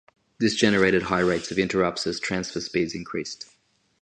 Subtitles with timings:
[0.39, 3.45] This generated high rates of interrupts as transfer speeds increased.